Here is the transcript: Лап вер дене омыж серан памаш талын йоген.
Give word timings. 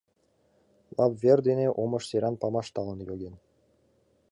Лап 0.97 1.13
вер 1.21 1.39
дене 1.47 1.67
омыж 1.81 2.03
серан 2.09 2.35
памаш 2.41 2.67
талын 2.75 2.99
йоген. 3.07 3.35